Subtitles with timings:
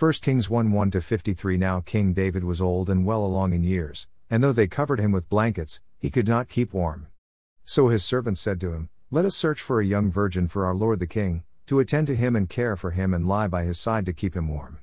[0.00, 4.06] 1 Kings 1 1 53 Now King David was old and well along in years,
[4.30, 7.08] and though they covered him with blankets, he could not keep warm.
[7.66, 10.74] So his servants said to him, Let us search for a young virgin for our
[10.74, 13.78] lord the king, to attend to him and care for him and lie by his
[13.78, 14.78] side to keep him warm.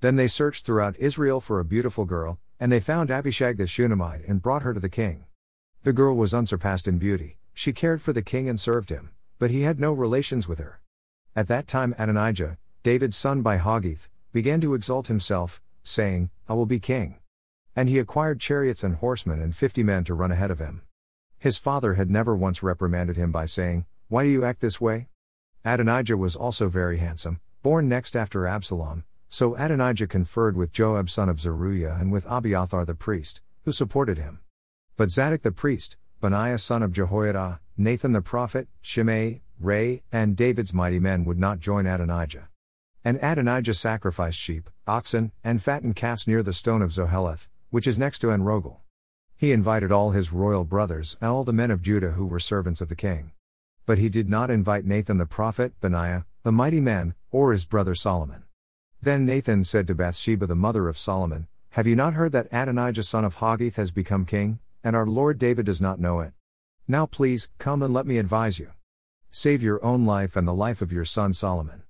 [0.00, 4.24] Then they searched throughout Israel for a beautiful girl, and they found Abishag the Shunammite
[4.28, 5.24] and brought her to the king.
[5.82, 9.10] The girl was unsurpassed in beauty, she cared for the king and served him,
[9.40, 10.80] but he had no relations with her.
[11.34, 16.66] At that time Adonijah, David's son by Haggith, began to exalt himself, saying, I will
[16.66, 17.18] be king.
[17.76, 20.82] And he acquired chariots and horsemen and fifty men to run ahead of him.
[21.38, 25.08] His father had never once reprimanded him by saying, Why do you act this way?
[25.64, 31.28] Adonijah was also very handsome, born next after Absalom, so Adonijah conferred with Joab son
[31.28, 34.40] of Zeruiah and with Abiathar the priest, who supported him.
[34.96, 40.74] But Zadok the priest, Benaiah son of Jehoiada, Nathan the prophet, Shimei, Rei, and David's
[40.74, 42.48] mighty men would not join Adonijah.
[43.04, 47.98] And Adonijah sacrificed sheep, oxen, and fattened calves near the stone of Zoheleth, which is
[47.98, 48.76] next to Enrogel.
[49.36, 52.80] He invited all his royal brothers and all the men of Judah who were servants
[52.80, 53.32] of the king.
[53.86, 57.96] But he did not invite Nathan the prophet, Benaiah, the mighty man, or his brother
[57.96, 58.44] Solomon.
[59.00, 63.02] Then Nathan said to Bathsheba the mother of Solomon, Have you not heard that Adonijah
[63.02, 66.34] son of Haggith has become king, and our Lord David does not know it?
[66.86, 68.70] Now please, come and let me advise you.
[69.32, 71.82] Save your own life and the life of your son Solomon.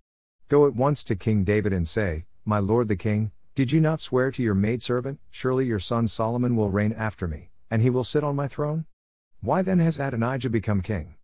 [0.53, 4.03] Go at once to King David and say, My lord the king, did you not
[4.03, 8.05] swear to your maidservant, Surely your son Solomon will reign after me, and he will
[8.05, 8.85] sit on my throne?
[9.41, 11.15] Why then has Adonijah become king?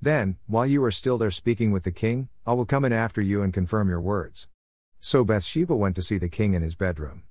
[0.00, 3.20] Then, while you are still there speaking with the king, I will come in after
[3.20, 4.48] you and confirm your words.
[4.98, 7.22] So Bathsheba went to see the king in his bedroom.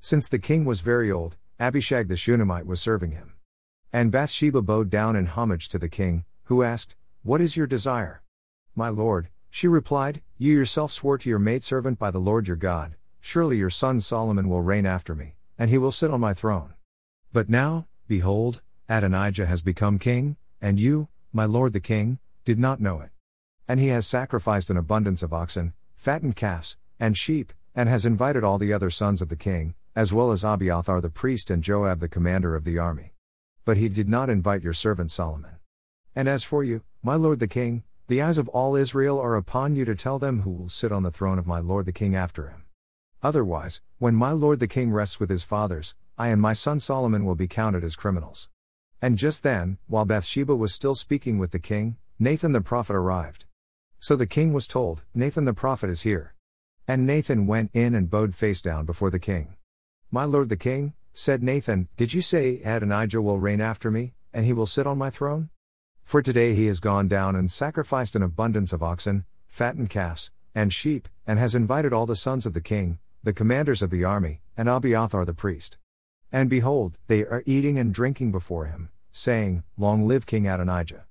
[0.00, 3.32] Since the king was very old, Abishag the Shunammite was serving him.
[3.92, 8.22] And Bathsheba bowed down in homage to the king, who asked, What is your desire?
[8.76, 12.96] My lord, she replied, You yourself swore to your maidservant by the Lord your God,
[13.24, 16.74] Surely your son Solomon will reign after me, and he will sit on my throne.
[17.32, 22.80] But now, behold, Adonijah has become king, and you, my lord the king, did not
[22.80, 23.10] know it.
[23.68, 28.42] And he has sacrificed an abundance of oxen, fattened calves, and sheep, and has invited
[28.42, 32.00] all the other sons of the king, as well as Abiathar the priest and Joab
[32.00, 33.12] the commander of the army.
[33.64, 35.52] But he did not invite your servant Solomon.
[36.16, 39.74] And as for you, my lord the king, the eyes of all Israel are upon
[39.74, 42.14] you to tell them who will sit on the throne of my lord the king
[42.14, 42.64] after him.
[43.22, 47.24] Otherwise, when my lord the king rests with his fathers, I and my son Solomon
[47.24, 48.50] will be counted as criminals.
[49.00, 53.46] And just then, while Bathsheba was still speaking with the king, Nathan the prophet arrived.
[53.98, 56.34] So the king was told, Nathan the prophet is here.
[56.86, 59.56] And Nathan went in and bowed face down before the king.
[60.10, 64.44] My lord the king, said Nathan, Did you say Adonijah will reign after me, and
[64.44, 65.48] he will sit on my throne?
[66.04, 70.72] For today he has gone down and sacrificed an abundance of oxen, fattened calves, and
[70.72, 74.40] sheep, and has invited all the sons of the king, the commanders of the army,
[74.56, 75.78] and Abiathar the priest.
[76.30, 81.06] And behold, they are eating and drinking before him, saying, Long live King Adonijah.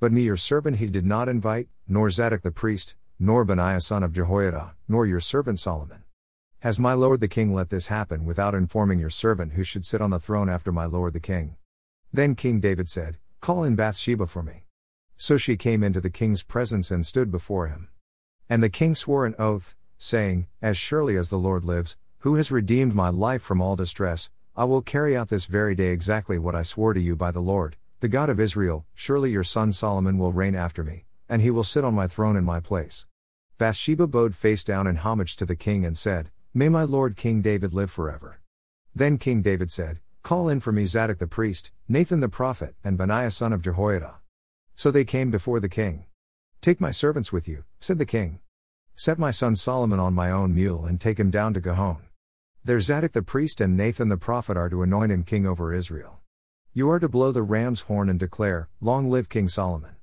[0.00, 4.02] But me your servant he did not invite, nor Zadok the priest, nor Benaiah son
[4.02, 6.02] of Jehoiada, nor your servant Solomon.
[6.60, 10.00] Has my lord the king let this happen without informing your servant who should sit
[10.00, 11.56] on the throne after my lord the king?
[12.12, 14.66] Then King David said, Call in Bathsheba for me.
[15.16, 17.88] So she came into the king's presence and stood before him.
[18.48, 22.52] And the king swore an oath, saying, As surely as the Lord lives, who has
[22.52, 26.54] redeemed my life from all distress, I will carry out this very day exactly what
[26.54, 30.18] I swore to you by the Lord, the God of Israel, surely your son Solomon
[30.18, 33.06] will reign after me, and he will sit on my throne in my place.
[33.58, 37.42] Bathsheba bowed face down in homage to the king and said, May my lord King
[37.42, 38.40] David live forever.
[38.94, 42.96] Then King David said, Call in for me Zadok the priest, Nathan the prophet, and
[42.96, 44.20] Benaiah son of Jehoiada.
[44.76, 46.06] So they came before the king.
[46.60, 48.38] Take my servants with you, said the king.
[48.94, 52.02] Set my son Solomon on my own mule and take him down to Gihon.
[52.64, 56.20] There Zadok the priest and Nathan the prophet are to anoint him king over Israel.
[56.72, 59.96] You are to blow the ram's horn and declare, Long live King Solomon.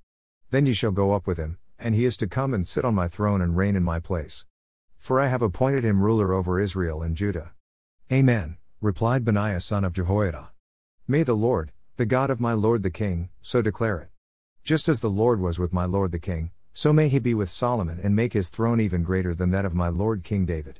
[0.51, 2.93] Then you shall go up with him, and he is to come and sit on
[2.93, 4.43] my throne and reign in my place.
[4.97, 7.53] For I have appointed him ruler over Israel and Judah.
[8.11, 10.51] Amen, replied Benaiah son of Jehoiada.
[11.05, 14.09] May the Lord, the God of my Lord the King, so declare it.
[14.63, 17.49] Just as the Lord was with my Lord the King, so may he be with
[17.49, 20.79] Solomon and make his throne even greater than that of my Lord King David.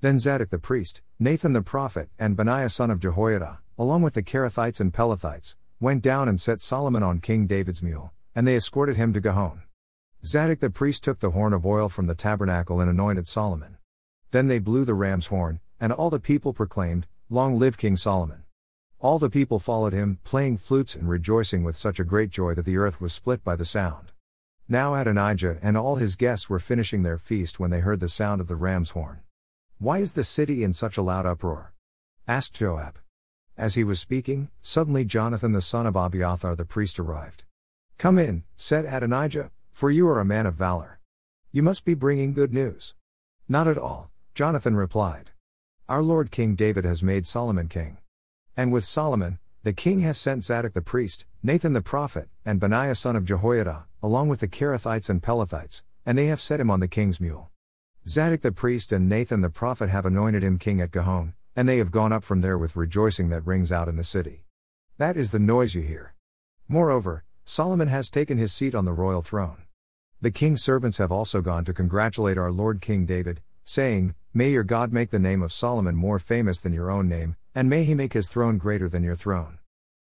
[0.00, 4.22] Then Zadok the priest, Nathan the prophet, and Benaiah son of Jehoiada, along with the
[4.22, 8.96] Kerethites and Pelethites, went down and set Solomon on King David's mule, and they escorted
[8.96, 9.64] him to Gihon.
[10.24, 13.76] Zadok the priest took the horn of oil from the tabernacle and anointed Solomon.
[14.30, 18.42] Then they blew the ram's horn, and all the people proclaimed, Long live King Solomon.
[19.00, 22.66] All the people followed him, playing flutes and rejoicing with such a great joy that
[22.66, 24.12] the earth was split by the sound.
[24.68, 28.42] Now Adonijah and all his guests were finishing their feast when they heard the sound
[28.42, 29.20] of the ram's horn.
[29.78, 31.72] Why is the city in such a loud uproar?
[32.28, 32.98] asked Joab.
[33.56, 37.44] As he was speaking, suddenly Jonathan the son of Abiathar the priest arrived.
[37.96, 41.00] Come in, said Adonijah, for you are a man of valor.
[41.52, 42.94] You must be bringing good news.
[43.48, 45.30] Not at all, Jonathan replied.
[45.86, 47.98] Our Lord King David has made Solomon king.
[48.56, 52.94] And with Solomon, the king has sent Zadok the priest, Nathan the prophet, and Benaiah
[52.94, 56.80] son of Jehoiada, along with the Kerethites and Pelethites, and they have set him on
[56.80, 57.50] the king's mule.
[58.08, 61.76] Zadok the priest and Nathan the prophet have anointed him king at Gihon, and they
[61.76, 64.46] have gone up from there with rejoicing that rings out in the city.
[64.96, 66.14] That is the noise you hear.
[66.66, 69.64] Moreover, Solomon has taken his seat on the royal throne.
[70.18, 74.64] The king's servants have also gone to congratulate our Lord King David, saying, May your
[74.64, 77.94] God make the name of Solomon more famous than your own name, and may he
[77.94, 79.58] make his throne greater than your throne.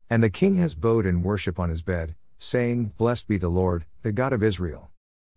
[0.10, 3.86] And the king has bowed in worship on his bed, saying, Blessed be the Lord,
[4.04, 4.92] the God of Israel.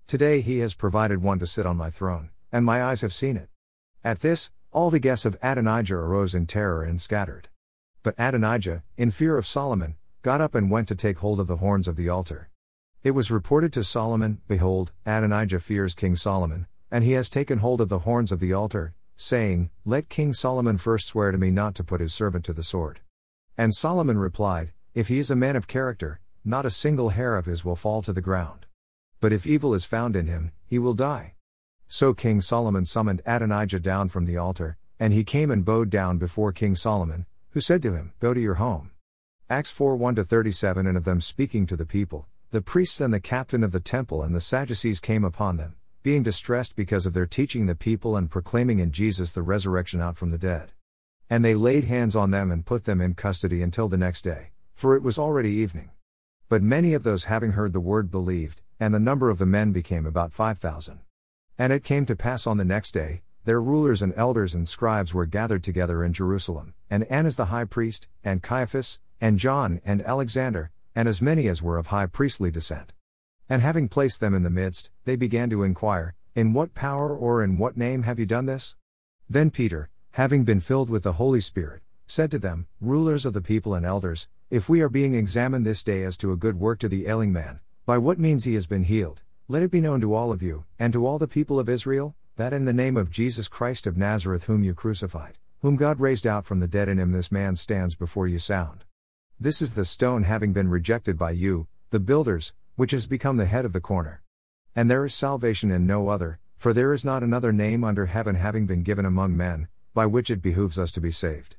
[0.06, 3.36] Today he has provided one to sit on my throne and my eyes have seen
[3.36, 3.48] it.
[4.04, 7.48] At this, all the guests of Adonijah arose in terror and scattered.
[8.02, 11.56] But Adonijah, in fear of Solomon, got up and went to take hold of the
[11.56, 12.50] horns of the altar.
[13.02, 17.80] It was reported to Solomon, Behold, Adonijah fears King Solomon, and he has taken hold
[17.80, 21.74] of the horns of the altar, saying, Let King Solomon first swear to me not
[21.76, 23.00] to put his servant to the sword.
[23.56, 27.46] And Solomon replied, If he is a man of character, not a single hair of
[27.46, 28.66] his will fall to the ground.
[29.20, 31.34] But if evil is found in him, he will die.
[31.88, 36.18] So King Solomon summoned Adonijah down from the altar, and he came and bowed down
[36.18, 38.90] before King Solomon, who said to him, Go to your home.
[39.48, 43.20] Acts 4 1 37 And of them speaking to the people, the priests and the
[43.20, 47.26] captain of the temple and the Sadducees came upon them, being distressed because of their
[47.26, 50.72] teaching the people and proclaiming in Jesus the resurrection out from the dead.
[51.30, 54.50] And they laid hands on them and put them in custody until the next day,
[54.74, 55.90] for it was already evening.
[56.48, 59.72] But many of those having heard the word believed, and the number of the men
[59.72, 61.00] became about 5,000.
[61.56, 65.14] And it came to pass on the next day, their rulers and elders and scribes
[65.14, 70.02] were gathered together in Jerusalem, and Annas the high priest, and Caiaphas, and John, and
[70.02, 72.92] Alexander, and as many as were of high priestly descent.
[73.52, 77.44] And having placed them in the midst, they began to inquire, In what power or
[77.44, 78.76] in what name have you done this?
[79.28, 83.42] Then Peter, having been filled with the Holy Spirit, said to them, Rulers of the
[83.42, 86.78] people and elders, if we are being examined this day as to a good work
[86.78, 90.00] to the ailing man, by what means he has been healed, let it be known
[90.00, 92.96] to all of you, and to all the people of Israel, that in the name
[92.96, 96.88] of Jesus Christ of Nazareth, whom you crucified, whom God raised out from the dead,
[96.88, 98.86] in him this man stands before you sound.
[99.38, 103.46] This is the stone having been rejected by you, the builders, which has become the
[103.46, 104.22] head of the corner.
[104.74, 108.36] And there is salvation in no other, for there is not another name under heaven
[108.36, 111.56] having been given among men, by which it behooves us to be saved.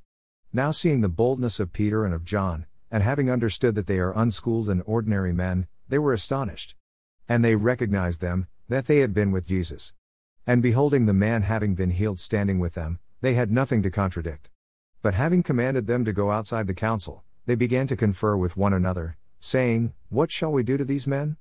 [0.51, 4.17] Now, seeing the boldness of Peter and of John, and having understood that they are
[4.17, 6.75] unschooled and ordinary men, they were astonished.
[7.27, 9.93] And they recognized them, that they had been with Jesus.
[10.47, 14.49] And beholding the man having been healed standing with them, they had nothing to contradict.
[15.01, 18.73] But having commanded them to go outside the council, they began to confer with one
[18.73, 21.35] another, saying, What shall we do to these men?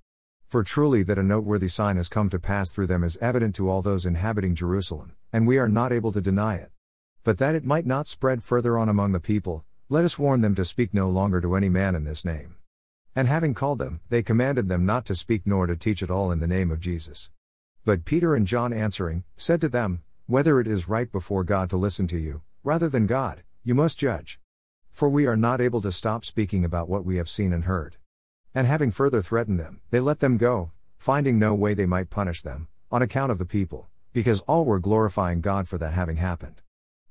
[0.48, 3.70] For truly that a noteworthy sign has come to pass through them is evident to
[3.70, 6.72] all those inhabiting Jerusalem, and we are not able to deny it.
[7.22, 10.56] But that it might not spread further on among the people, let us warn them
[10.56, 12.56] to speak no longer to any man in this name.
[13.14, 16.32] And having called them, they commanded them not to speak nor to teach at all
[16.32, 17.30] in the name of Jesus.
[17.84, 21.76] But Peter and John answering, said to them, Whether it is right before God to
[21.76, 24.40] listen to you, rather than God, you must judge.
[24.92, 27.96] For we are not able to stop speaking about what we have seen and heard.
[28.54, 32.42] And having further threatened them, they let them go, finding no way they might punish
[32.42, 36.60] them, on account of the people, because all were glorifying God for that having happened.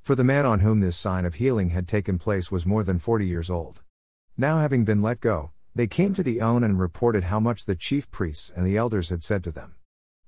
[0.01, 3.00] For the man on whom this sign of healing had taken place was more than
[3.00, 3.81] forty years old.
[4.38, 7.75] Now having been let go, they came to the own and reported how much the
[7.75, 9.75] chief priests and the elders had said to them.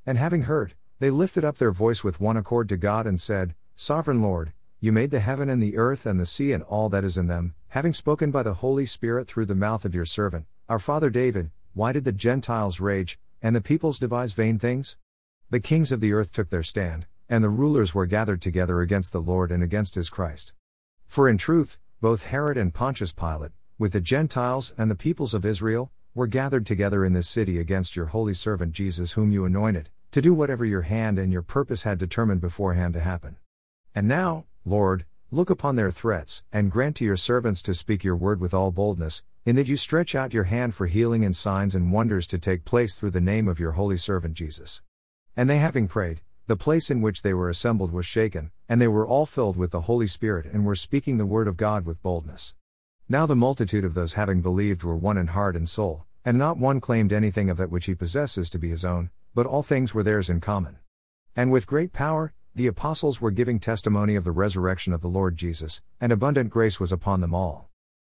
[0.05, 3.55] And having heard, they lifted up their voice with one accord to God and said,
[3.75, 4.53] Sovereign Lord,
[4.84, 7.28] you made the heaven and the earth and the sea and all that is in
[7.28, 11.10] them, having spoken by the Holy Spirit through the mouth of your servant, our father
[11.10, 14.98] David, why did the Gentiles rage, and the peoples devise vain things?
[15.50, 19.13] The kings of the earth took their stand, and the rulers were gathered together against
[19.13, 20.52] the Lord and against his Christ.
[21.08, 25.46] For in truth, both Herod and Pontius Pilate, with the Gentiles and the peoples of
[25.46, 29.92] Israel, were gathered together in this city against your holy servant Jesus, whom you anointed,
[30.12, 33.38] to do whatever your hand and your purpose had determined beforehand to happen.
[33.96, 38.15] And now, Lord, look upon their threats, and grant to your servants to speak your
[38.15, 41.75] word with all boldness, in that you stretch out your hand for healing and signs
[41.75, 44.82] and wonders to take place through the name of your holy servant Jesus.
[45.36, 48.88] And they having prayed, the place in which they were assembled was shaken, and they
[48.88, 52.01] were all filled with the Holy Spirit and were speaking the word of God with
[52.01, 52.53] boldness.
[53.10, 56.58] Now the multitude of those having believed were one in heart and soul, and not
[56.58, 59.93] one claimed anything of that which he possesses to be his own, but all things
[59.93, 60.77] were theirs in common.
[61.36, 65.36] And with great power, the apostles were giving testimony of the resurrection of the Lord
[65.36, 67.69] Jesus, and abundant grace was upon them all.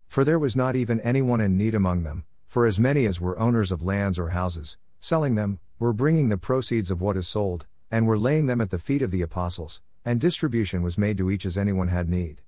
[0.07, 3.37] For there was not even anyone in need among them, for as many as were
[3.37, 7.67] owners of lands or houses, selling them, were bringing the proceeds of what is sold,
[7.91, 11.29] and were laying them at the feet of the apostles, and distribution was made to
[11.29, 12.41] each as anyone had need.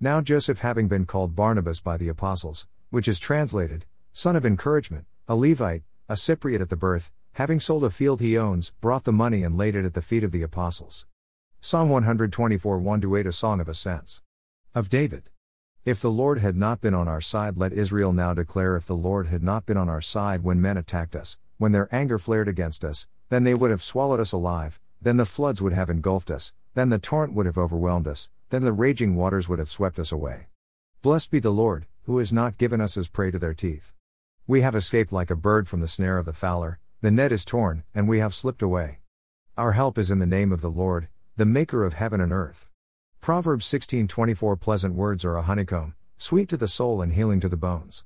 [0.00, 5.04] Now Joseph, having been called Barnabas by the apostles, which is translated, son of encouragement,
[5.28, 9.12] a Levite, a Cypriot at the birth, having sold a field he owns, brought the
[9.12, 11.06] money and laid it at the feet of the apostles.
[11.66, 14.20] Psalm 124 1 8 A Song of Ascents.
[14.74, 15.30] Of David.
[15.86, 18.94] If the Lord had not been on our side, let Israel now declare, if the
[18.94, 22.48] Lord had not been on our side when men attacked us, when their anger flared
[22.48, 26.30] against us, then they would have swallowed us alive, then the floods would have engulfed
[26.30, 29.98] us, then the torrent would have overwhelmed us, then the raging waters would have swept
[29.98, 30.48] us away.
[31.00, 33.90] Blessed be the Lord, who has not given us as prey to their teeth.
[34.46, 37.42] We have escaped like a bird from the snare of the fowler, the net is
[37.42, 38.98] torn, and we have slipped away.
[39.56, 42.68] Our help is in the name of the Lord, the maker of heaven and earth.
[43.20, 47.56] Proverbs 16:24 Pleasant words are a honeycomb, sweet to the soul and healing to the
[47.56, 48.02] bones.